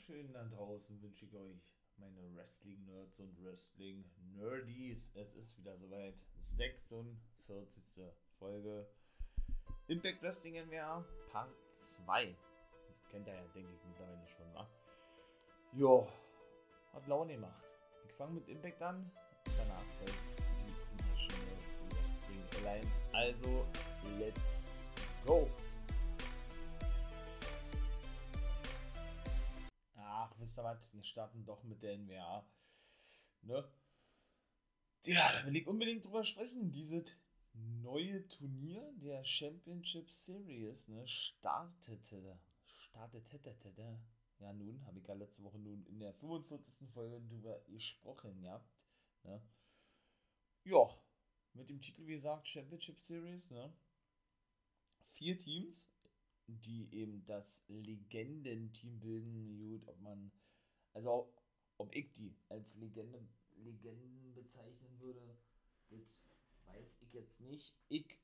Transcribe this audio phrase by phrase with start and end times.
[0.00, 1.60] wunderschönen da draußen wünsche ich euch,
[1.98, 5.12] meine Wrestling-Nerds und Wrestling-Nerdies.
[5.14, 6.14] Es ist wieder soweit.
[6.44, 8.02] 46.
[8.38, 8.86] Folge
[9.88, 12.34] Impact Wrestling NWA Part 2.
[13.10, 14.66] Kennt ihr ja, denke ich, mittlerweile schon, wa?
[15.72, 16.08] Jo,
[16.94, 17.62] hat Laune gemacht.
[18.06, 19.10] Ich fange mit Impact an.
[19.44, 21.58] Danach folgt die National
[21.90, 23.02] Wrestling Alliance.
[23.12, 23.66] Also,
[24.18, 24.66] let's
[25.26, 25.48] go!
[30.40, 32.46] Wisst ihr was, wir starten doch mit der NWA.
[33.42, 33.68] Ne?
[35.04, 36.72] Ja, da will ich unbedingt drüber sprechen.
[36.72, 37.16] Dieses
[37.52, 42.38] neue Turnier der Championship Series ne, startete.
[42.66, 43.98] Startete.
[44.38, 46.88] Ja, nun habe ich ja letzte Woche nun in der 45.
[46.90, 48.70] Folge drüber gesprochen gehabt.
[49.24, 49.42] Ne?
[50.64, 50.88] Ja,
[51.52, 53.50] mit dem Titel, wie gesagt, Championship Series.
[53.50, 53.72] Ne?
[55.02, 55.92] Vier Teams
[56.60, 59.58] die eben das Legendenteam bilden.
[59.58, 60.30] Gut, ob man,
[60.92, 61.32] also
[61.78, 63.20] ob ich die als Legende,
[63.56, 65.36] Legenden bezeichnen würde,
[65.90, 66.24] das
[66.66, 67.74] weiß ich jetzt nicht.
[67.88, 68.18] Ich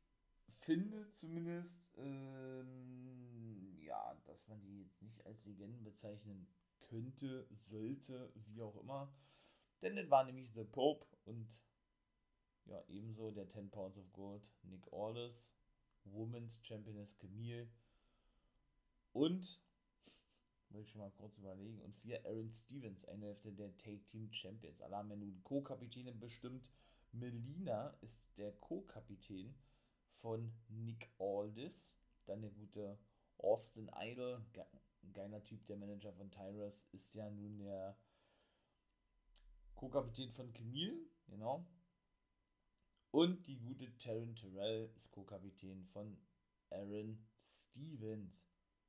[0.61, 6.47] finde zumindest, ähm, ja, dass man die jetzt nicht als Legenden bezeichnen
[6.81, 9.13] könnte, sollte, wie auch immer.
[9.83, 11.63] Denn das war nämlich The Pope und
[12.67, 15.53] ja, ebenso der 10 Pounds of Gold, Nick Aldis,
[16.05, 17.69] Women's Championess Camille,
[19.17, 19.61] und,
[20.69, 24.31] muss ich schon mal kurz überlegen, und vier Aaron Stevens, eine Hälfte der Take Team
[24.31, 24.83] Champions.
[24.83, 26.71] Alle haben ja nun Co-Kapitäne bestimmt.
[27.13, 29.55] Melina ist der Co-Kapitän
[30.17, 31.97] von Nick Aldis.
[32.27, 32.99] Dann der gute
[33.39, 34.45] Austin Idol,
[35.13, 37.97] geiler Typ, der Manager von Tyrus, ist ja nun der
[39.77, 41.65] Co-Kapitän von Camille, genau.
[43.13, 46.19] Und die gute Taryn Terrell ist Co-Kapitän von
[46.71, 48.45] Aaron Stevens.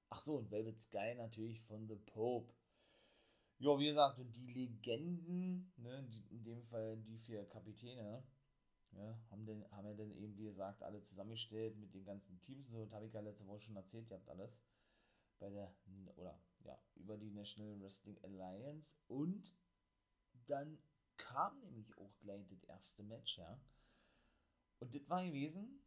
[0.09, 2.53] Ach so, und Velvet Sky natürlich von The Pope.
[3.59, 8.23] Ja, wie gesagt, und die Legenden, ne, in dem Fall die vier Kapitäne,
[8.91, 12.69] ja, haben, den, haben ja dann eben, wie gesagt, alle zusammengestellt mit den ganzen Teams.
[12.69, 14.59] So, das habe ich ja letzte Woche schon erzählt, ihr habt alles.
[15.39, 15.75] Bei der,
[16.15, 18.95] oder ja, über die National Wrestling Alliance.
[19.07, 19.53] Und
[20.47, 20.77] dann
[21.17, 23.59] kam nämlich auch gleich das erste Match, ja.
[24.79, 25.81] Und das war gewesen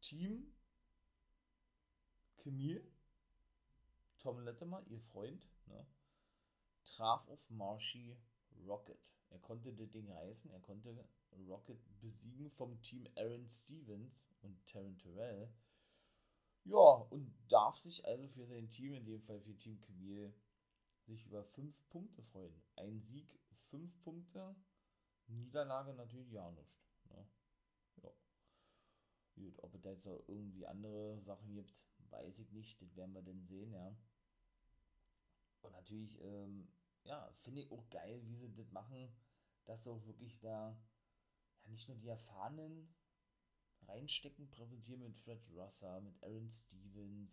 [0.00, 0.52] Team
[2.36, 2.82] Camille
[4.18, 5.86] Tom Latimer, ihr Freund, ne,
[6.84, 8.16] traf auf Marshy
[8.66, 9.00] Rocket.
[9.30, 11.04] Er konnte das Ding reißen, er konnte
[11.48, 15.52] Rocket besiegen vom Team Aaron Stevens und Taryn Terrell.
[16.64, 20.34] Ja, und darf sich also für sein Team, in dem Fall für Team Camille,
[21.06, 22.60] sich über 5 Punkte freuen.
[22.76, 23.38] Ein Sieg,
[23.70, 24.56] 5 Punkte,
[25.28, 26.76] Niederlage natürlich ja nicht.
[27.10, 27.26] Ne?
[28.02, 28.10] Ja.
[29.34, 32.80] Gut, ob es da jetzt noch irgendwie andere Sachen gibt, weiß ich nicht.
[32.80, 33.96] Das werden wir dann sehen, ja.
[35.62, 36.68] Und natürlich, ähm,
[37.04, 39.12] ja, finde ich auch geil, wie sie das machen,
[39.64, 40.76] dass sie auch wirklich da
[41.64, 42.94] ja, nicht nur die Erfahrenen
[43.86, 47.30] reinstecken, präsentieren mit Fred Rosser, mit Aaron Stevens,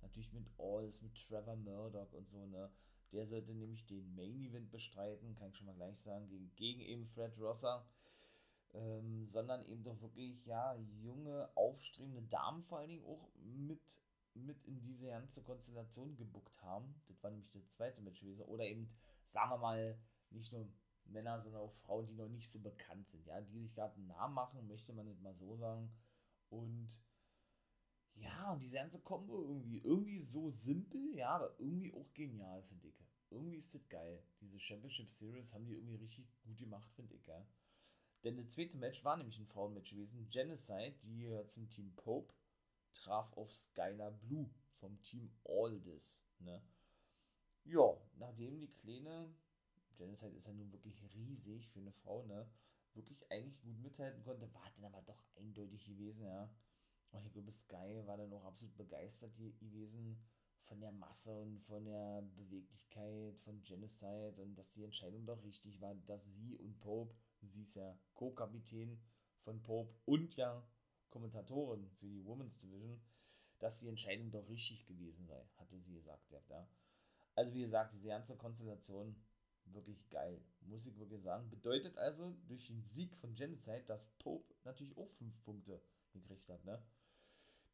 [0.00, 2.70] natürlich mit Alls, mit Trevor Murdoch und so, ne.
[3.12, 6.80] Der sollte nämlich den Main Event bestreiten, kann ich schon mal gleich sagen, gegen, gegen
[6.80, 7.86] eben Fred Rosser.
[8.72, 14.00] Ähm, sondern eben doch wirklich, ja, junge, aufstrebende Damen vor allen Dingen auch mit
[14.34, 16.94] mit in diese ganze Konstellation gebuckt haben.
[17.08, 18.42] Das war nämlich der zweite Match gewesen.
[18.42, 18.90] Oder eben,
[19.28, 19.98] sagen wir mal,
[20.30, 20.68] nicht nur
[21.06, 24.06] Männer, sondern auch Frauen, die noch nicht so bekannt sind, ja, die sich gerade einen
[24.06, 25.92] Namen machen, möchte man nicht mal so sagen.
[26.48, 27.00] Und
[28.16, 32.88] ja, und diese ganze Kombo irgendwie, irgendwie so simpel, ja, aber irgendwie auch genial, finde
[32.88, 32.94] ich.
[33.30, 34.22] Irgendwie ist das geil.
[34.40, 37.44] Diese Championship Series haben die irgendwie richtig gut gemacht, finde ich, ja.
[38.22, 40.28] Denn das zweite Match war nämlich ein Frauenmatch gewesen.
[40.30, 42.32] Genocide, die gehört zum Team Pope
[42.94, 44.48] traf auf Skylar Blue
[44.80, 46.22] vom Team Aldis.
[46.38, 46.62] Ne?
[47.64, 49.34] Ja, nachdem die Kleine,
[49.96, 52.48] Genocide ist ja nun wirklich riesig für eine Frau, ne?
[52.94, 56.50] Wirklich eigentlich gut mithalten konnte, war dann aber doch eindeutig gewesen, ja.
[57.10, 60.20] Und ich glaube, Sky war dann auch absolut begeistert gewesen
[60.62, 65.80] von der Masse und von der Beweglichkeit von Genocide und dass die Entscheidung doch richtig
[65.80, 69.00] war, dass sie und Pope, sie ist ja Co-Kapitän
[69.42, 70.66] von Pope und ja
[71.14, 73.00] Kommentatorin für die Women's Division,
[73.60, 76.28] dass die Entscheidung doch richtig gewesen sei, hatte sie gesagt.
[76.50, 76.68] Ja.
[77.36, 79.14] Also wie gesagt, diese ganze Konstellation
[79.66, 81.48] wirklich geil, muss ich wirklich sagen.
[81.50, 85.80] Bedeutet also durch den Sieg von Genocide, dass Pope natürlich auch 5 Punkte
[86.12, 86.64] gekriegt hat.
[86.64, 86.82] Ne?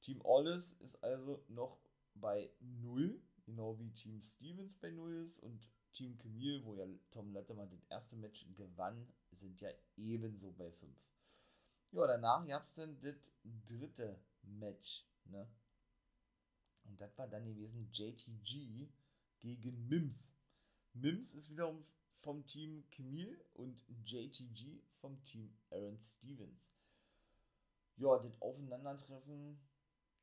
[0.03, 1.79] Team Alles ist also noch
[2.15, 7.33] bei 0, genau wie Team Stevens bei 0 ist und Team Camille, wo ja Tom
[7.33, 10.95] Letterman das erste Match gewann, sind ja ebenso bei 5.
[11.93, 13.33] Ja, danach gab es dann das
[13.67, 15.49] dritte Match, ne?
[16.85, 18.89] Und das war dann gewesen JTG
[19.41, 20.33] gegen Mims.
[20.93, 21.85] Mims ist wiederum
[22.23, 26.73] vom Team Camille und JTG vom Team Aaron Stevens.
[27.97, 29.61] Ja, das Aufeinandertreffen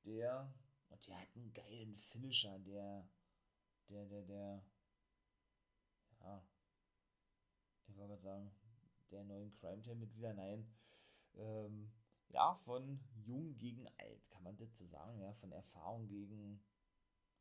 [0.05, 0.53] der,
[0.89, 3.07] und der hat einen geilen Finisher, der,
[3.89, 4.65] der, der, der,
[6.21, 6.47] ja,
[7.87, 8.51] ich wollte gerade sagen,
[9.11, 10.67] der neuen Crime Time Mitglieder, nein,
[11.37, 11.91] ähm,
[12.29, 16.63] ja, von jung gegen alt, kann man so sagen, ja, von Erfahrung gegen,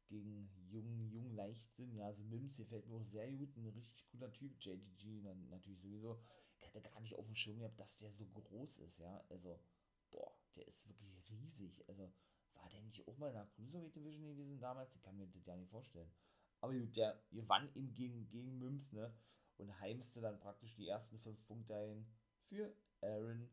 [0.08, 4.06] gegen jung, jung Leichtsinn, ja, also Mims, hier fällt mir auch sehr gut, ein richtig
[4.10, 6.20] cooler Typ, JDG, natürlich sowieso,
[6.58, 9.58] ich hatte gar nicht auf dem Schirm gehabt, dass der so groß ist, ja, also,
[10.10, 12.12] boah, der ist wirklich riesig, also,
[12.54, 14.94] war der nicht auch mal in der Cruiserweight Division gewesen damals?
[14.94, 16.10] Ich kann mir das ja nicht vorstellen.
[16.60, 19.14] Aber gut, der gewann ihm gegen, gegen Mims, ne?
[19.58, 22.06] Und heimste dann praktisch die ersten fünf Punkte ein
[22.48, 23.48] für Aaron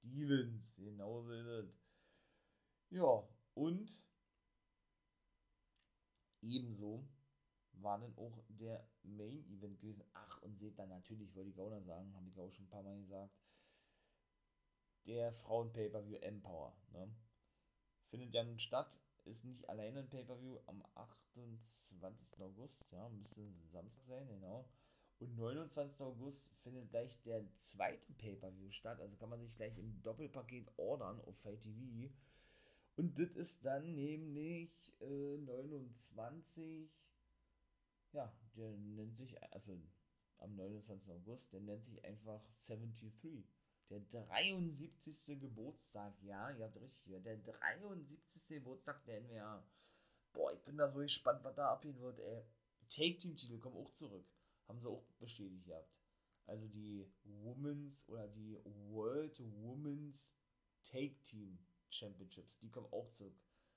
[0.00, 0.74] Stevens.
[0.76, 1.80] Genau so ist es.
[2.90, 4.02] Ja, und
[6.42, 7.06] ebenso
[7.72, 10.04] war dann auch der Main Event gewesen.
[10.12, 12.70] Ach, und seht dann natürlich, wollte ich auch noch sagen, habe ich auch schon ein
[12.70, 13.34] paar Mal gesagt,
[15.06, 16.76] der Frauen-Pay-Per-View Empower.
[16.92, 17.14] Ne?
[18.08, 22.40] Findet ja nun statt, ist nicht alleine ein Pay-Per-View am 28.
[22.40, 24.68] August, ja, müsste Samstag sein, genau.
[25.20, 26.00] Und 29.
[26.00, 28.98] August findet gleich der zweite Pay-Per-View statt.
[29.00, 32.10] Also kann man sich gleich im Doppelpaket ordern auf Fight TV.
[32.96, 34.70] Und das ist dann nämlich
[35.00, 36.88] äh, 29.
[38.12, 39.78] Ja, der nennt sich, also
[40.38, 41.10] am 29.
[41.10, 43.44] August, der nennt sich einfach 73.
[43.90, 45.38] Der 73.
[45.38, 47.26] Geburtstag, ja, ihr habt richtig gehört.
[47.26, 48.56] Der 73.
[48.56, 49.62] Geburtstag der NWA.
[50.32, 52.42] Boah, ich bin da so gespannt, was da abgehen wird, ey.
[52.88, 54.24] Take-Team-Titel kommen auch zurück
[54.70, 55.92] haben sie auch bestätigt gehabt.
[56.46, 60.36] Also die Women's oder die World Women's
[60.84, 61.58] Take Team
[61.90, 63.34] Championships, die kommen auch zurück.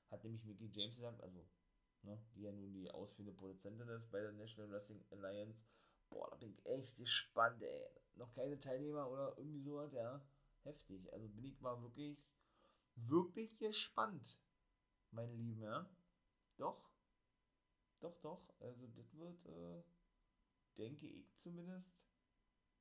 [0.10, 1.46] Hat nämlich Mickey James gesagt, also,
[2.04, 5.64] ne, die ja nun die ausführende Produzentin ist bei der National Wrestling Alliance.
[6.10, 7.90] Boah, da bin ich echt gespannt, ey.
[8.16, 10.24] Noch keine Teilnehmer oder irgendwie sowas, ja.
[10.62, 11.12] Heftig.
[11.12, 12.24] Also bin ich mal wirklich,
[12.96, 14.40] wirklich gespannt,
[15.12, 15.90] meine Lieben, ja.
[16.58, 16.92] Doch.
[18.00, 18.54] Doch, doch.
[18.60, 19.84] Also das wird, äh,
[20.78, 22.00] denke ich zumindest,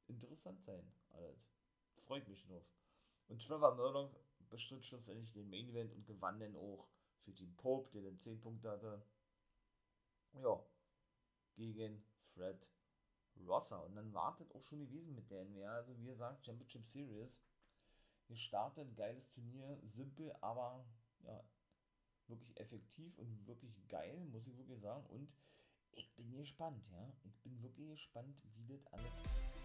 [0.06, 0.92] interessant sein.
[1.10, 1.52] Alles.
[1.96, 2.64] Freut mich drauf.
[3.28, 4.14] Und Trevor Murdoch
[4.50, 6.88] bestritt schlussendlich den Main Event und gewann dann auch
[7.20, 9.06] für Team Pope, der dann 10 Punkte hatte.
[10.34, 10.64] Ja,
[11.54, 12.04] gegen
[12.34, 12.70] Fred
[13.46, 13.84] Rosser.
[13.84, 15.74] Und dann wartet auch schon gewesen mit der NWA.
[15.74, 17.42] Also wie gesagt, Championship Series.
[18.28, 20.86] Wir starten ein geiles Turnier, simpel, aber
[21.20, 21.44] ja,
[22.28, 25.04] wirklich effektiv und wirklich geil, muss ich wirklich sagen.
[25.06, 25.32] Und
[26.32, 27.12] bin gespannt, ja.
[27.24, 29.10] Ich bin wirklich gespannt, wie das alles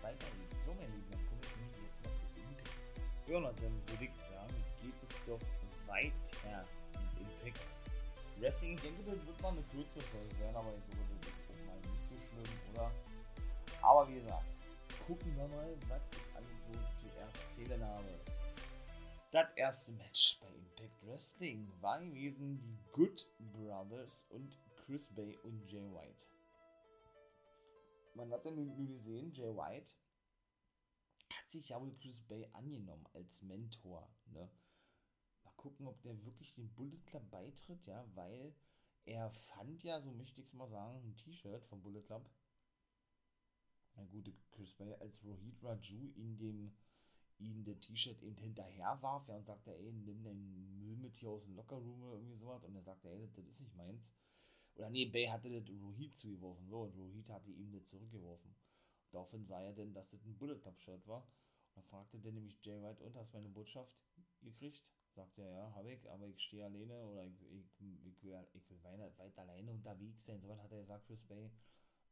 [0.02, 0.52] weitergeht.
[0.66, 3.28] So, mein Lieben, dann komme ich jetzt mal zu Impact.
[3.28, 5.40] Ja, dann würde ich sagen, geht es doch
[5.88, 7.76] weiter mit Impact
[8.40, 8.76] Wrestling.
[8.76, 11.66] Ich denke, das wird mal eine kürzere Folge werden, aber ich glaube, das ist auch
[11.66, 12.92] mal nicht so schlimm, oder?
[13.82, 14.56] Aber wie gesagt,
[15.06, 18.20] gucken wir mal, was ich alles so zu erzählen habe.
[19.32, 25.66] Das erste Match bei Impact Wrestling war gewesen die Good Brothers und Chris Bay und
[25.70, 26.26] Jay White.
[28.18, 29.92] Man hat ja nun, gesehen, Jay White
[31.30, 34.10] hat sich ja wohl Chris Bay angenommen als Mentor.
[34.26, 34.50] Ne?
[35.44, 38.56] Mal gucken, ob der wirklich den Bullet Club beitritt, ja, weil
[39.06, 42.28] er fand ja, so möchte ich es mal sagen, ein T-Shirt vom Bullet Club.
[43.96, 46.76] Na gut, Chris Bay als Rohit Raju in dem
[47.38, 51.30] ihn der T-Shirt eben hinterher warf ja, und sagte, ey, nimm deinen Müll mit hier
[51.30, 52.64] aus dem Lockerroom oder irgendwie sowas.
[52.64, 54.12] Und er sagte, ey, das ist nicht meins.
[54.78, 58.52] Oder nee, Bay hatte das Rohit zugeworfen, so, und Rohit hatte ihm das zurückgeworfen.
[58.52, 61.22] Und daraufhin sah er denn, dass das ein Bullet Club Shirt war.
[61.22, 63.92] Und dann fragte der nämlich Jay White, und hast meine Botschaft
[64.42, 64.84] gekriegt?
[65.16, 68.70] Sagte er, ja, habe ich, aber ich stehe alleine oder ich, ich, ich, will, ich
[68.70, 70.40] will weit, weit alleine unterwegs sein.
[70.42, 71.50] So was hat er gesagt, Chris Bay.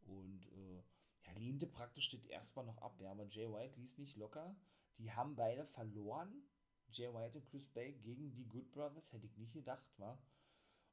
[0.01, 0.83] Und äh,
[1.21, 4.55] er lehnte praktisch das erstmal noch ab, ja, aber Jay White ließ nicht locker.
[4.97, 6.33] Die haben beide verloren.
[6.89, 10.17] Jay White und Chris Bay gegen die Good Brothers, hätte ich nicht gedacht, war.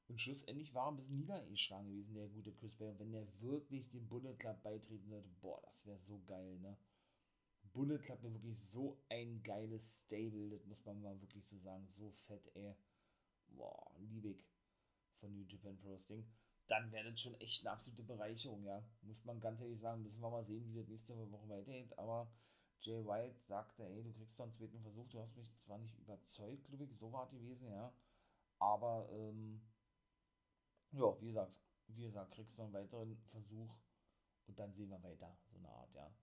[0.08, 2.88] Und schlussendlich war ein bisschen niedergeschlagen gewesen, der gute Chris Bay.
[2.88, 6.76] Und wenn der wirklich dem Bullet Club beitreten würde, boah, das wäre so geil, ne?
[7.72, 11.88] Bullet Club wäre wirklich so ein geiles Stable, das muss man mal wirklich so sagen.
[11.96, 12.74] So fett, ey.
[13.48, 14.44] Boah, liebig
[15.20, 16.26] von New Japan Pro Wrestling.
[16.68, 18.82] Dann wäre das schon echt eine absolute Bereicherung, ja.
[19.02, 20.02] Muss man ganz ehrlich sagen.
[20.02, 21.98] Müssen wir mal sehen, wie das nächste Woche weitergeht.
[21.98, 22.30] Aber
[22.80, 25.08] Jay White sagte, ey, du kriegst doch einen zweiten Versuch.
[25.08, 27.92] Du hast mich zwar nicht überzeugt, glaube ich, so war es gewesen, ja.
[28.58, 29.60] Aber, ähm,
[30.92, 33.74] ja, wie gesagt, wie gesagt, kriegst du einen weiteren Versuch
[34.46, 36.14] und dann sehen wir weiter, so eine Art, ja.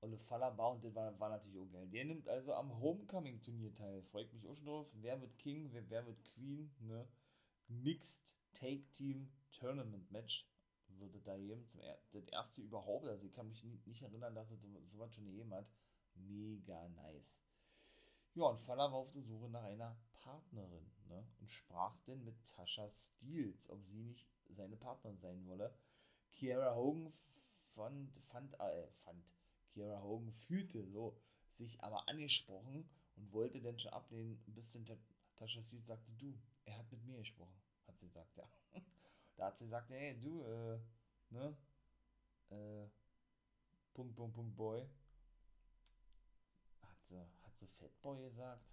[0.00, 1.88] Olle Fallerbar und das war, war natürlich auch geil.
[1.88, 4.02] Der nimmt also am Homecoming-Turnier teil.
[4.02, 4.88] Freut mich auch schon drauf.
[4.94, 7.06] Wer wird King, wer, wer wird Queen, ne?
[7.68, 10.48] Mixed Take Team Tournament Match.
[10.88, 14.50] würde da jedem zum er das erste überhaupt, also ich kann mich nicht erinnern, dass
[14.50, 15.66] es sowas schon gegeben hat.
[16.14, 17.42] Mega nice.
[18.34, 21.22] Ja, und Faller war auf der Suche nach einer Partnerin ne?
[21.38, 25.74] und sprach denn mit Tasha Steels, ob sie nicht seine Partnerin sein wolle.
[26.32, 27.12] Kiara Hogan
[27.72, 29.22] fand, fand, äh, fand,
[29.68, 31.20] Kiara Hogan fühlte so,
[31.50, 34.86] sich aber angesprochen und wollte denn schon ablehnen, bis denn
[35.36, 38.48] Tasha Steels sagte, du, er hat mit mir gesprochen, hat sie gesagt, ja.
[39.36, 40.80] da hat sie gesagt, hey, du, äh,
[41.28, 41.54] ne,
[42.48, 42.88] äh,
[43.92, 44.88] Punkt, Punkt, Punkt, Boy.
[46.80, 47.20] Hat sie,
[47.52, 48.64] hat sie Fatboy gesagt?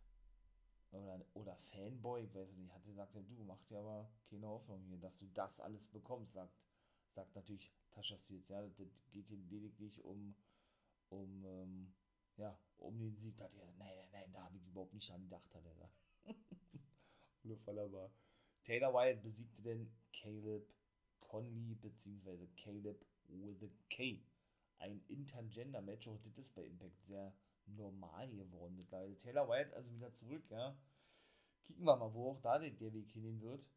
[0.92, 4.48] Oder, oder Fanboy, ich weiß nicht, hat sie gesagt, ja, du, mach dir aber keine
[4.48, 6.56] Hoffnung hier, dass du das alles bekommst, sagt,
[7.14, 8.78] sagt natürlich Tascha Steels, ja, das
[9.12, 10.34] geht hier lediglich um,
[11.10, 11.94] um, ähm,
[12.38, 13.38] ja, um den Sieg.
[13.38, 15.66] Da hat er gesagt, nein, nein, nein, da habe ich überhaupt nicht an gedacht, hat
[15.66, 15.94] er gesagt.
[17.68, 18.12] Aber.
[18.64, 20.74] Taylor Wyatt besiegte denn Caleb
[21.20, 24.24] Conley, beziehungsweise Caleb with a K.
[24.78, 27.34] Ein Intergender-Match, auch das ist bei Impact sehr
[27.76, 29.18] normal geworden mittlerweile.
[29.18, 30.78] Taylor Wyatt also wieder zurück, ja.
[31.64, 33.70] Kicken wir mal, wo auch da der, der Weg hingehen wird.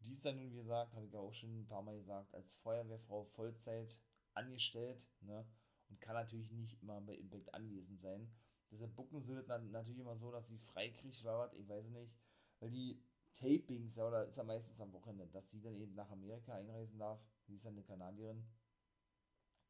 [0.00, 2.34] Die ist dann nun, wie gesagt, habe ich ja auch schon ein paar Mal gesagt,
[2.34, 3.96] als Feuerwehrfrau Vollzeit
[4.34, 5.46] angestellt, ne?
[5.88, 8.30] Und kann natürlich nicht immer bei Impact anwesend sein.
[8.70, 11.88] Deshalb bucken sie das dann natürlich immer so, dass sie freikriegt oder was, ich weiß
[11.88, 12.14] nicht.
[12.60, 16.10] Weil die Tapings, ja, oder ist ja meistens am Wochenende, dass sie dann eben nach
[16.10, 17.20] Amerika einreisen darf.
[17.46, 18.46] Sie ist ja eine Kanadierin.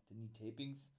[0.09, 0.93] Denn die Tapings,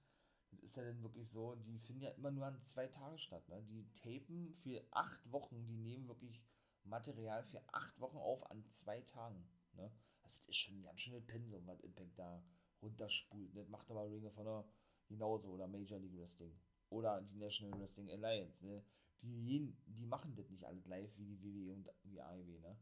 [0.60, 3.48] ist ja dann wirklich so, die finden ja immer nur an zwei Tagen statt.
[3.48, 3.62] Ne?
[3.62, 6.42] Die tapen für acht Wochen, die nehmen wirklich
[6.84, 9.48] Material für acht Wochen auf an zwei Tagen.
[9.74, 9.90] Ne?
[10.22, 12.42] Also das ist schon ein ganz schönes Pensum, was Impact da
[12.82, 13.56] runterspult.
[13.56, 14.68] Das macht aber Ring of Honor
[15.08, 16.58] genauso oder Major League Wrestling.
[16.90, 18.66] Oder die National Wrestling Alliance.
[18.66, 18.84] Ne?
[19.22, 22.58] Die, die machen das nicht alles live wie die WWE und wie AEW.
[22.60, 22.76] Ne?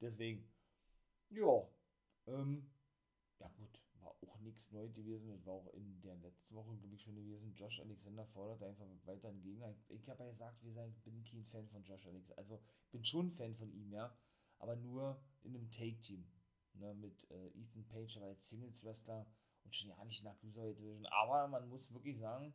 [0.00, 0.48] Deswegen,
[1.30, 1.68] ja,
[2.26, 2.70] ähm,
[3.40, 5.30] ja gut, war auch nichts neu gewesen.
[5.30, 7.54] Das war auch in der letzten Woche, glaube ich, schon gewesen.
[7.54, 9.74] Josh Alexander fordert einfach weiter einen Gegner.
[9.88, 12.38] Ich, habe ja gesagt, wir sind, bin kein Fan von Josh Alexander.
[12.38, 14.16] Also, bin schon Fan von ihm, ja.
[14.58, 16.26] Aber nur in einem Take-Team.
[16.74, 19.24] Ne, mit äh, Ethan Page, aber als Singles-Wrestler
[19.64, 21.06] und schon ja nicht in der Cruiserweight Division.
[21.06, 22.52] Aber man muss wirklich sagen,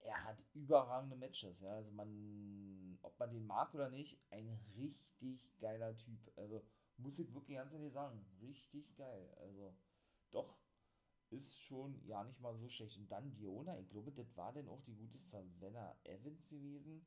[0.00, 1.60] er hat überragende Matches.
[1.60, 1.76] Ja.
[1.76, 6.18] Also, man, ob man den mag oder nicht, ein richtig geiler Typ.
[6.36, 6.62] Also,
[6.96, 9.32] muss ich wirklich ganz ehrlich sagen, richtig geil.
[9.38, 9.74] Also,
[10.30, 10.58] doch,
[11.30, 12.96] ist schon ja nicht mal so schlecht.
[12.96, 17.06] Und dann Diona, ich glaube, das war denn auch die gute Savannah Evans gewesen.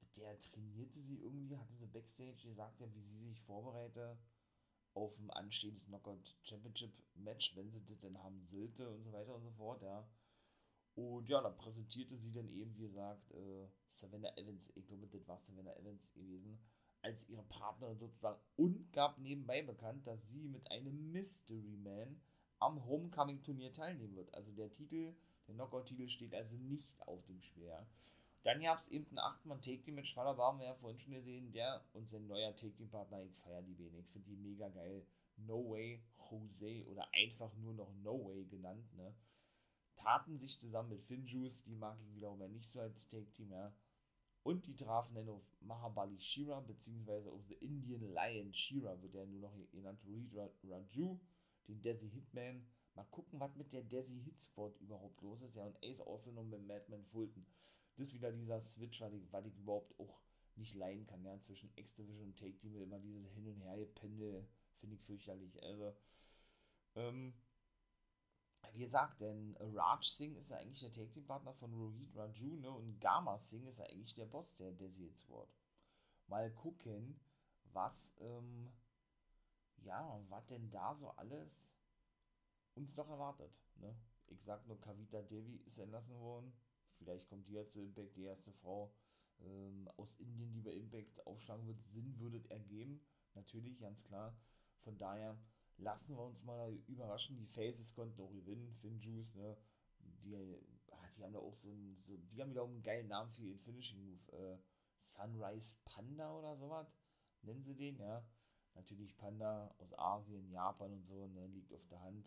[0.00, 4.18] Mit der trainierte sie irgendwie, hatte sie Backstage gesagt, ja, wie sie sich vorbereite
[4.94, 9.34] auf ein anstehendes Knockout Championship Match, wenn sie das denn haben sollte und so weiter
[9.34, 10.08] und so fort, ja.
[10.94, 15.26] Und ja, da präsentierte sie dann eben, wie gesagt, äh, Savannah Evans, ich glaube, das
[15.28, 16.58] war Savannah Evans gewesen,
[17.02, 22.20] als ihre Partnerin sozusagen und gab nebenbei bekannt, dass sie mit einem Mystery Man
[22.60, 24.32] am Homecoming-Turnier teilnehmen wird.
[24.34, 25.14] Also der Titel,
[25.48, 27.72] der Knockout-Titel steht also nicht auf dem Spiel.
[28.42, 30.14] Dann gab es eben ein 8-Mann-Take-Team-Match.
[30.14, 31.52] Faller haben wir ja vorhin schon gesehen.
[31.52, 34.06] Der und sein neuer Take-Team-Partner, ich feiere die wenig.
[34.08, 35.04] Finde die mega geil.
[35.36, 38.94] No Way Jose oder einfach nur noch No Way genannt.
[38.94, 39.14] Ne?
[39.96, 43.52] Taten sich zusammen mit Finjuice, die mag ich wiederum ja nicht so als Take-Team.
[43.52, 43.72] Ja.
[44.42, 49.26] Und die trafen dann auf Mahabali Shira, beziehungsweise auf The Indian Lion Shira, wird er
[49.26, 50.32] nur noch genannt, Reed
[50.64, 51.20] Raju
[51.70, 52.66] den Desi Hitman.
[52.94, 55.54] Mal gucken, was mit der Desi Hit Squad überhaupt los ist.
[55.54, 57.46] Ja, und Ace und mit Madman Fulton.
[57.96, 60.20] Das ist wieder dieser Switch, weil ich, weil ich überhaupt auch
[60.56, 64.46] nicht leiden kann, ja, zwischen X-Division und Take Team immer diese Hin- und Her-Pendel,
[64.78, 65.62] finde ich fürchterlich.
[65.62, 65.96] Also,
[66.96, 67.34] ähm,
[68.72, 72.56] wie gesagt, denn Raj Singh ist ja eigentlich der Take Team Partner von Rohit Raju,
[72.56, 75.48] ne, und Gama Singh ist ja eigentlich der Boss der Desi Squad.
[76.26, 77.18] Mal gucken,
[77.72, 78.70] was, ähm,
[80.28, 81.74] was denn da so alles
[82.74, 83.52] uns noch erwartet.
[83.76, 83.94] Ne?
[84.28, 86.52] Ich sag nur, Kavita Devi ist entlassen worden.
[86.98, 88.92] Vielleicht kommt die ja zu Impact, die erste Frau
[89.40, 91.82] ähm, aus Indien, die bei Impact aufschlagen wird.
[91.82, 93.00] Sinn würde ergeben.
[93.34, 94.36] Natürlich, ganz klar.
[94.80, 95.38] Von daher
[95.78, 97.36] lassen wir uns mal überraschen.
[97.36, 98.74] Die Faces konnten auch gewinnen.
[98.80, 99.56] Finn Juice, ne?
[100.00, 100.34] Die,
[100.90, 103.42] ah, die haben da auch so ein, so, die haben wieder einen geilen Namen für
[103.42, 104.32] ihren Finishing Move.
[104.32, 104.58] Äh,
[105.00, 106.94] Sunrise Panda oder sowas.
[107.42, 108.24] Nennen sie den, ja.
[108.80, 112.26] Natürlich Panda aus Asien, Japan und so, ne, liegt auf der Hand.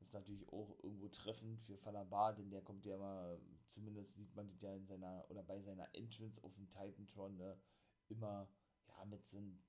[0.00, 3.38] Ist natürlich auch irgendwo treffend für Falabar, denn der kommt ja immer,
[3.68, 7.56] zumindest sieht man das ja in seiner, oder bei seiner Entrance auf dem Titantron, ne,
[8.08, 8.48] immer,
[8.88, 9.62] ja, mit so einem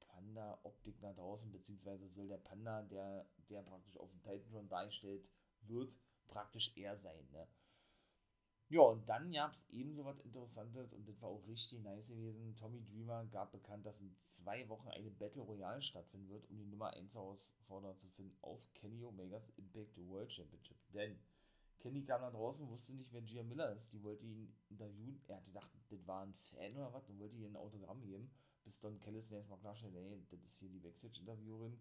[0.00, 5.30] Panda-Optik nach draußen, beziehungsweise soll der Panda, der, der praktisch auf dem Titantron dargestellt
[5.62, 5.98] wird,
[6.28, 7.48] praktisch er sein, ne.
[8.68, 12.56] Ja, und dann gab es ebenso was Interessantes und das war auch richtig nice gewesen.
[12.56, 16.66] Tommy Dreamer gab bekannt, dass in zwei Wochen eine Battle Royale stattfinden wird, um die
[16.66, 20.76] Nummer 1 Herausforderer zu finden auf Kenny Omegas Impact World Championship.
[20.92, 21.16] Denn
[21.78, 23.92] Kenny kam da draußen, wusste nicht, wer Gia Miller ist.
[23.92, 25.22] Die wollte ihn interviewen.
[25.28, 28.28] Er hatte gedacht, das war ein Fan oder was und wollte ihr ein Autogramm geben.
[28.64, 31.78] Bis Don Callis erstmal klarstellt, ey, das ist hier die Backstage-Interviewerin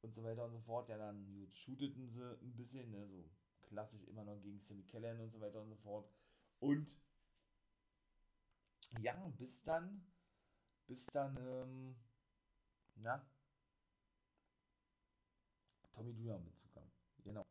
[0.00, 0.88] und so weiter und so fort.
[0.88, 3.28] Ja, dann shooteten sie ein bisschen, ne, so
[3.66, 6.08] klassisch immer noch gegen Sammy Kellen und so weiter und so fort.
[6.60, 6.98] Und
[9.00, 10.06] ja, bis dann,
[10.86, 11.96] bis dann, ähm,
[12.96, 13.24] na,
[15.92, 16.90] Tommy Dreamer mitzukam.
[17.24, 17.44] Genau.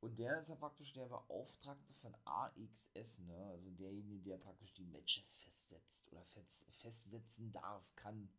[0.00, 3.46] Und der ist ja praktisch der Beauftragte von AXS, ne?
[3.50, 8.30] Also derjenige, der praktisch die Matches festsetzt oder festsetzen darf, kann,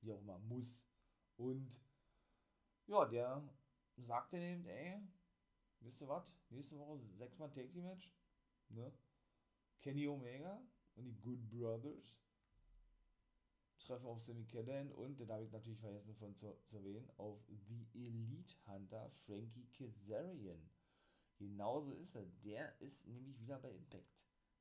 [0.00, 0.86] wie auch immer, muss.
[1.36, 1.78] Und
[2.86, 3.42] ja, der
[3.96, 5.00] sagte eben, ey,
[5.84, 6.30] wisst ihr was?
[6.50, 8.10] Nächste Woche sechsmal Take Team Match,
[8.68, 8.92] ne?
[9.80, 10.62] Kenny Omega
[10.94, 12.14] und die Good Brothers
[13.82, 17.38] treffen auf Sammy Callahan und, den habe ich natürlich vergessen von zu, zu erwähnen, auf
[17.48, 20.70] The Elite Hunter Frankie Kazarian.
[21.36, 22.24] Genauso ist er.
[22.44, 24.06] Der ist nämlich wieder bei Impact.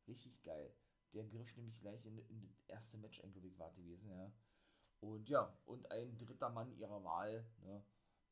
[0.08, 0.74] Richtig geil.
[1.13, 4.32] Der griff nämlich gleich in, in das erste Match ein, glaube ich, war gewesen, ja.
[5.00, 7.84] Und ja, und ein dritter Mann ihrer Wahl, ne,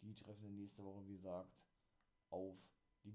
[0.02, 1.52] die treffen nächste Woche, wie gesagt,
[2.30, 2.56] auf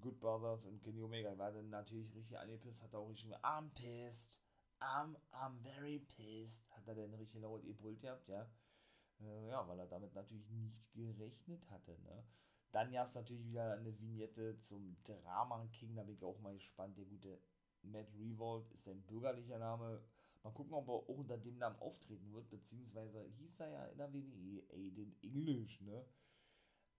[0.04, 1.37] Good Brothers und Kenny Omega.
[1.38, 4.42] War dann natürlich richtig angepisst, hat auch richtig I'm pissed.
[4.80, 6.70] I'm, I'm very pissed.
[6.70, 8.46] Hat er dann richtig laut gebrüllt gehabt, ja.
[9.20, 12.23] Äh, ja, weil er damit natürlich nicht gerechnet hatte, ne.
[12.73, 16.54] Dann gab es natürlich wieder eine Vignette zum Drama King, da bin ich auch mal
[16.54, 16.99] gespannt.
[16.99, 17.40] Der gute
[17.82, 20.02] Matt Revolt ist sein bürgerlicher Name.
[20.42, 23.96] Mal gucken, ob er auch unter dem Namen auftreten wird, beziehungsweise hieß er ja in
[23.96, 26.04] der WWE Aiden English, ne?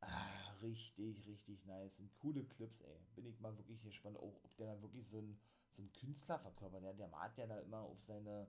[0.01, 1.99] Ah, richtig, richtig nice.
[1.99, 2.99] Und coole Clips, ey.
[3.15, 5.39] Bin ich mal wirklich gespannt, auch, ob der da wirklich so ein,
[5.71, 6.83] so ein Künstler verkörpert.
[6.83, 8.47] Der, der malt ja da immer auf seine,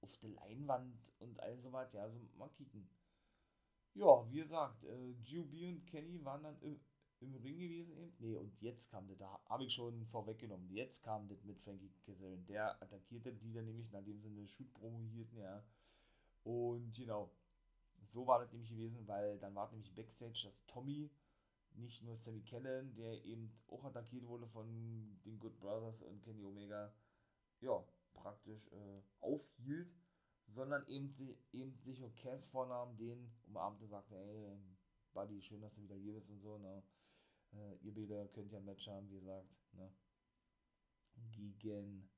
[0.00, 1.92] auf der Leinwand und all so was.
[1.92, 2.88] Ja, also mal kicken
[3.94, 6.80] ja, wie gesagt, äh, GUB und Kenny waren dann im,
[7.20, 8.14] im Ring gewesen eben.
[8.18, 10.70] Nee, und jetzt kam das, da habe ich schon vorweggenommen.
[10.70, 12.46] Jetzt kam das mit Frankie Kazarian.
[12.46, 15.62] Der attackierte die dann nämlich, nachdem sie eine Shoot-Promo hielten, ja.
[16.44, 17.30] Und genau,
[18.02, 21.10] so war das nämlich gewesen, weil dann war nämlich Backstage, dass Tommy,
[21.74, 24.66] nicht nur Sammy Kellen, der eben auch attackiert wurde von
[25.24, 26.92] den Good Brothers und Kenny Omega,
[27.60, 29.94] ja, praktisch äh, aufhielt
[30.54, 31.12] sondern eben,
[31.52, 34.58] eben sich und Cass vornahm, den umarmte, sagte, ey,
[35.12, 36.82] Buddy, schön, dass du wieder hier bist und so, ne?
[37.52, 39.92] Äh, ihr beide könnt ja ein Match haben, wie gesagt, ne?
[41.32, 42.08] Gegen,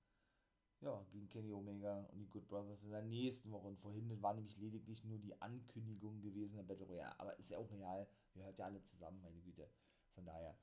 [0.83, 3.69] ja, gegen Kenny Omega und die Good Brothers in der nächsten Woche.
[3.69, 7.19] Und vorhin war nämlich lediglich nur die Ankündigung gewesen der Battle Royale.
[7.21, 9.69] Aber ist ja auch real, wir hört ja alle zusammen, meine Güte.
[10.15, 10.57] Von daher,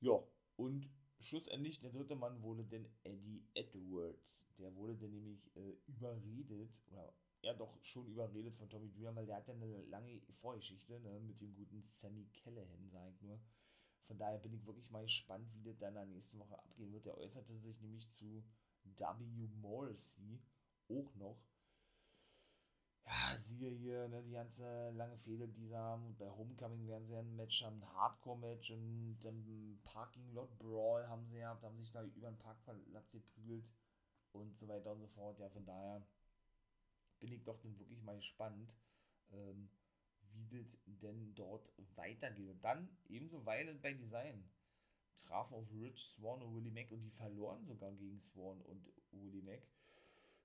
[0.00, 0.22] ja,
[0.56, 0.88] und
[1.20, 4.22] schlussendlich der dritte Mann wurde denn Eddie Edwards.
[4.58, 9.26] Der wurde dann nämlich äh, überredet, oder er doch schon überredet von Tommy Dreamer, weil
[9.26, 13.38] der hat ja eine lange Vorgeschichte ne, mit dem guten Sammy Callahan, sag ich nur.
[14.06, 16.92] Von daher bin ich wirklich mal gespannt, wie das dann in der nächsten Woche abgehen
[16.92, 17.06] wird.
[17.06, 18.44] Der äußerte sich nämlich zu
[18.96, 19.48] W.
[19.60, 20.40] Morrissey
[20.88, 21.38] auch noch.
[23.06, 26.06] Ja, siehe hier, ne, die ganze lange Fehde, die sie haben.
[26.06, 31.06] Und bei Homecoming werden sie ein Match haben, ein Hardcore-Match und im Parking Lot Brawl
[31.08, 33.64] haben sie gehabt, haben sich da über den Parkplatz geprügelt
[34.32, 35.38] und so weiter und so fort.
[35.38, 36.02] Ja, von daher
[37.20, 38.72] bin ich doch dann wirklich mal gespannt,
[39.32, 39.70] ähm,
[40.32, 42.50] wie das denn dort weitergeht.
[42.50, 44.50] Und dann ebenso Weile bei Design
[45.16, 49.42] trafen auf Rich Swan und Willie Mack und die verloren sogar gegen Swan und Willie
[49.42, 49.62] Mack.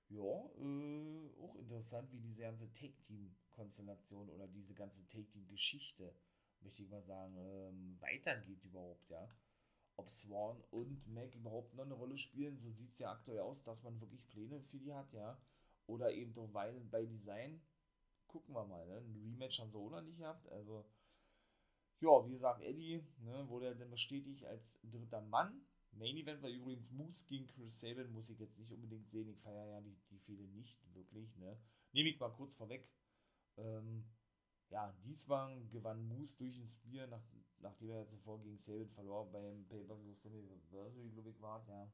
[0.08, 6.14] Ja, äh, auch interessant, wie diese ganze Take-Team-Konstellation oder diese ganze Take-Team-Geschichte,
[6.60, 9.28] möchte ich mal sagen, ähm, weitergeht überhaupt, ja
[9.96, 12.58] ob Swan und Mac überhaupt noch eine Rolle spielen.
[12.58, 15.38] So sieht es ja aktuell aus, dass man wirklich Pläne für die hat, ja.
[15.86, 17.60] Oder eben doch weil bei Design.
[18.26, 18.98] Gucken wir mal, ne?
[18.98, 20.48] Ein Rematch haben sie auch noch nicht gehabt.
[20.50, 20.86] Also,
[22.02, 25.64] ja, wie gesagt, Eddie ne, wurde dann bestätigt als dritter Mann.
[25.92, 29.28] Main Event war übrigens Moose gegen Chris Sabin, muss ich jetzt nicht unbedingt sehen.
[29.28, 31.58] Ich feiere ja die, die Fehde nicht wirklich, ne.
[31.92, 32.88] Nehme ich mal kurz vorweg.
[33.56, 34.04] Ähm,
[34.70, 37.22] ja, diesmal gewann Moose durch ein Spear, nach,
[37.58, 41.92] nachdem er zuvor gegen Sabin verlor beim Pay-Per-View Slammiversary, glaube ich, war, ja.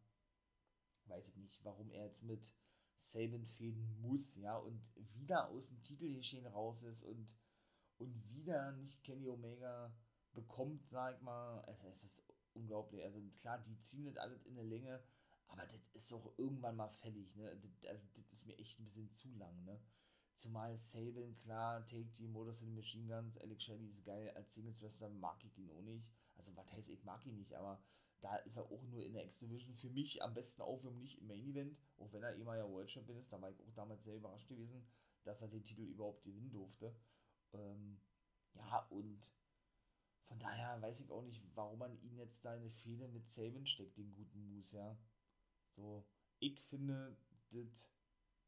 [1.06, 2.52] Weiß ich nicht, warum er jetzt mit
[2.98, 4.80] Sabin fäden muss, ja, und
[5.14, 7.28] wieder aus dem Titelgeschehen raus ist und,
[7.98, 9.92] und wieder nicht Kenny Omega
[10.32, 11.60] bekommt, sag ich mal.
[11.62, 12.22] Also, es ist
[12.54, 13.02] unglaublich.
[13.04, 15.02] Also, klar, die ziehen das alles in der Länge,
[15.48, 17.56] aber das ist auch irgendwann mal fällig, ne?
[17.56, 19.80] Das, also, das ist mir echt ein bisschen zu lang, ne?
[20.34, 24.82] Zumal Sabin, klar, Take die Modus in Machine Guns, Alex Shelley ist geil, als Singles
[24.82, 26.06] Wrestler mag ich ihn auch nicht.
[26.36, 27.82] Also, was heißt, ich mag ihn nicht, aber
[28.20, 31.26] da ist er auch nur in der X-Division für mich am besten Aufwärmen nicht im
[31.28, 34.04] Main Event, auch wenn er immer ja World Champion ist, da war ich auch damals
[34.04, 34.86] sehr überrascht gewesen,
[35.24, 36.94] dass er den Titel überhaupt gewinnen durfte.
[37.52, 38.00] Ähm,
[38.54, 39.20] ja, und
[40.26, 43.28] von daher weiß ich auch nicht, warum man ihn jetzt da in eine Fehde mit
[43.28, 44.96] Saban steckt, den guten Moose, ja.
[45.70, 46.04] So,
[46.38, 47.16] ich finde,
[47.50, 47.90] das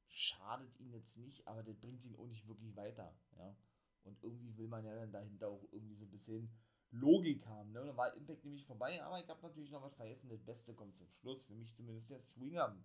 [0.09, 3.57] schadet ihn jetzt nicht, aber das bringt ihn auch nicht wirklich weiter, ja.
[4.05, 6.51] Und irgendwie will man ja dann dahinter auch irgendwie so ein bisschen
[6.91, 7.81] Logik haben, ne?
[7.81, 10.75] Und dann war Impact nämlich vorbei, aber ich habe natürlich noch was vergessen, das Beste
[10.75, 12.77] kommt zum Schluss, für mich zumindest der Swinger,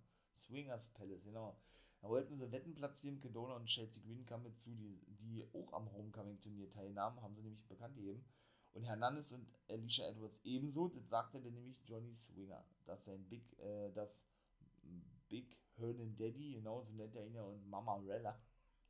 [0.46, 1.58] Swingers Palace, genau.
[2.00, 5.72] Da wollten sie Wetten platzieren, Kedona und Chelsea Green kamen mit zu, die, die auch
[5.72, 8.24] am Homecoming-Turnier teilnahmen, haben sie nämlich bekannt gegeben.
[8.74, 13.58] Und Hernandez und Alicia Edwards ebenso, das sagte dann nämlich Johnny Swinger, dass sein Big,
[13.58, 14.28] äh, das
[15.28, 18.38] Big Hernan Daddy, genau so nennt er ihn ja, und Mama Rella,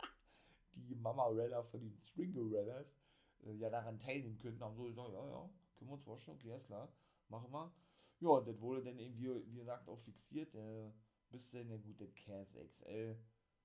[0.74, 2.96] die Mama Rella von den Stringerellas,
[3.44, 6.54] äh, ja daran teilnehmen könnten, haben so gesagt, ja, ja, können wir uns vorstellen, okay,
[6.54, 6.92] ist klar,
[7.28, 7.72] machen wir.
[8.20, 10.90] Ja, das wurde dann irgendwie, wie gesagt, auch fixiert, äh,
[11.30, 13.18] bis dann der gute Cass XL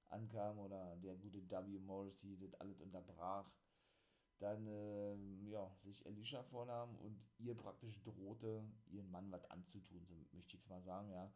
[0.07, 1.79] ankam oder der gute W.
[1.79, 3.49] Morrissey das alles unterbrach
[4.41, 10.15] dann äh, ja, sich Alicia vornahm und ihr praktisch drohte, ihren Mann was anzutun, so
[10.31, 11.31] möchte ich es mal sagen, ja.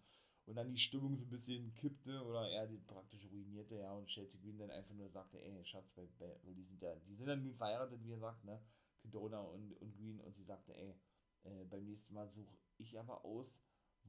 [0.45, 4.07] Und dann die Stimmung so ein bisschen kippte oder er die praktisch ruinierte, ja, und
[4.07, 7.15] Chelsea Green dann einfach nur sagte, ey, Schatz, bei, bei, weil die sind ja, die
[7.15, 8.59] sind dann nun verheiratet, wie er sagt, ne,
[9.01, 10.95] Kedona und, und Green, und sie sagte, ey,
[11.43, 13.61] äh, beim nächsten Mal suche ich aber aus,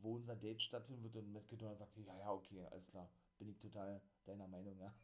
[0.03, 3.49] wo unser Date stattfinden wird, und Matt Kedona sagte, ja, ja, okay, alles klar, bin
[3.49, 4.95] ich total deiner Meinung, ja.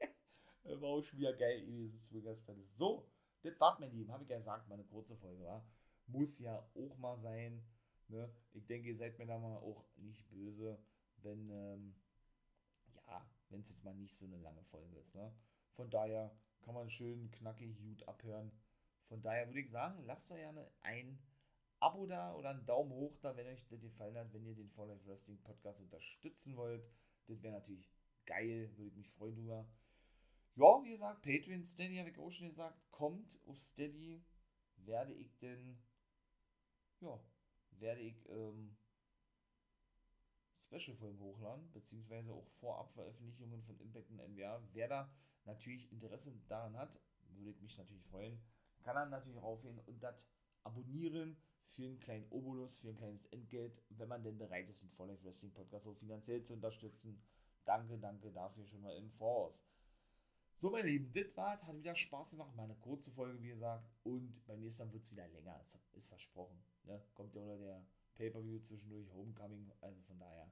[0.80, 2.76] War auch schon wieder geil, dieses Swingers Palace.
[2.76, 3.08] So,
[3.42, 5.64] das war mein Lieben, habe ich ja gesagt, meine kurze Folge war.
[6.06, 7.62] Muss ja auch mal sein.
[8.08, 8.30] Ne?
[8.52, 10.78] Ich denke, ihr seid mir da mal auch nicht böse,
[11.18, 11.94] wenn, ähm,
[13.06, 15.14] ja, wenn es jetzt mal nicht so eine lange Folge ist.
[15.14, 15.32] Ne?
[15.74, 18.50] Von daher kann man schön knackig gut abhören.
[19.06, 21.18] Von daher würde ich sagen, lasst euch gerne ein
[21.80, 24.70] Abo da oder einen Daumen hoch da, wenn euch das gefallen hat, wenn ihr den
[24.70, 26.84] For Life Wrestling Podcast unterstützen wollt.
[27.26, 27.90] Das wäre natürlich
[28.26, 29.66] geil, würde ich mich freuen drüber
[30.58, 34.20] ja, wie gesagt, Patreon, Steady, habe ich auch schon gesagt, kommt auf Steady,
[34.78, 35.78] werde ich denn,
[37.00, 37.20] ja,
[37.78, 38.76] werde ich ähm,
[40.64, 44.60] Special-Folgen hochladen, beziehungsweise auch Vorab-Veröffentlichungen von Impact und NWA.
[44.72, 45.14] Wer da
[45.44, 46.98] natürlich Interesse daran hat,
[47.36, 48.42] würde ich mich natürlich freuen,
[48.82, 50.28] kann dann natürlich raufgehen und das
[50.64, 51.36] abonnieren
[51.74, 55.24] für einen kleinen Obolus, für ein kleines Entgelt, wenn man denn bereit ist, den Life
[55.24, 57.22] Wrestling Podcast so finanziell zu unterstützen.
[57.64, 59.64] Danke, danke dafür schon mal im Voraus.
[60.60, 61.62] So, meine Lieben, das war's.
[61.62, 62.56] Hat wieder Spaß gemacht.
[62.56, 63.88] Mal eine kurze Folge, wie gesagt.
[64.02, 65.60] Und beim nächsten Mal wird es wieder länger.
[65.62, 66.58] Ist, ist versprochen.
[66.82, 67.00] Ne?
[67.14, 69.70] Kommt ja unter der Pay-Per-View zwischendurch, Homecoming.
[69.80, 70.50] Also von daher.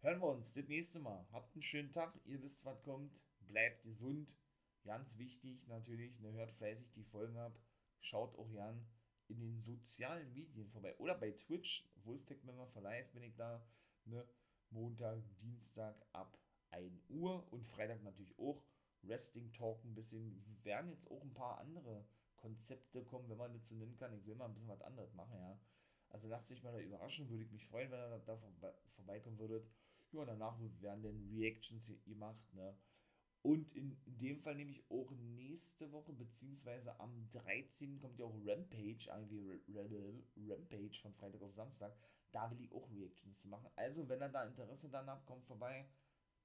[0.00, 1.26] Hören wir uns das nächste Mal.
[1.32, 2.12] Habt einen schönen Tag.
[2.26, 3.26] Ihr wisst, was kommt.
[3.40, 4.36] Bleibt gesund.
[4.84, 6.20] Ganz wichtig natürlich.
[6.20, 6.32] Ne?
[6.32, 7.58] Hört fleißig die Folgen ab.
[8.00, 8.84] Schaut auch gern
[9.32, 10.96] in den sozialen Medien vorbei.
[10.98, 11.88] Oder bei Twitch.
[12.04, 13.64] Wolfpack Member for Life bin ich da.
[14.04, 14.26] Ne?
[14.70, 16.38] Montag, Dienstag ab
[16.70, 17.50] 1 Uhr.
[17.52, 18.62] Und Freitag natürlich auch.
[19.02, 20.44] Wrestling Talk ein bisschen.
[20.62, 22.04] Werden jetzt auch ein paar andere
[22.36, 24.12] Konzepte kommen, wenn man das so nennen kann.
[24.14, 25.58] Ich will mal ein bisschen was anderes machen, ja.
[26.10, 28.36] Also lasst euch mal da überraschen, würde ich mich freuen, wenn ihr da
[28.96, 29.66] vorbeikommen würdet.
[30.10, 32.76] Ja, danach werden dann Reactions gemacht, ne.
[33.42, 37.98] Und in, dem Fall nehme ich auch nächste Woche, beziehungsweise am 13.
[37.98, 41.96] kommt ja auch Rampage, irgendwie Rampage von Freitag auf Samstag.
[42.30, 43.68] Da will ich auch Reactions machen.
[43.74, 45.88] Also, wenn ihr da Interesse danach kommt vorbei.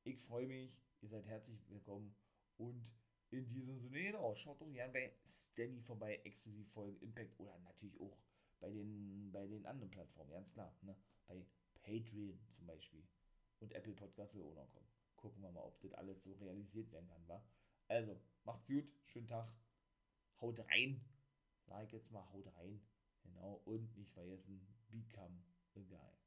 [0.03, 0.75] Ich freue mich.
[1.01, 2.15] Ihr seid herzlich willkommen.
[2.57, 2.91] Und
[3.29, 7.99] in diesem Sinne, genau, schaut doch gerne bei Steady vorbei, exklusiv Folgen Impact oder natürlich
[7.99, 8.17] auch
[8.59, 10.75] bei den, bei den anderen Plattformen, ganz klar.
[10.81, 10.95] Ne?
[11.27, 11.45] Bei
[11.83, 13.03] Patreon zum Beispiel.
[13.59, 14.96] Und Apple Podcasts will auch noch kommen.
[15.17, 17.43] Gucken wir mal, ob das alles so realisiert werden kann, wa?
[17.87, 19.51] Also, macht's gut, schönen Tag,
[20.41, 21.01] haut rein,
[21.67, 22.81] sag ich jetzt mal, haut rein.
[23.23, 25.43] Genau, und nicht vergessen, become
[25.75, 26.26] a guy.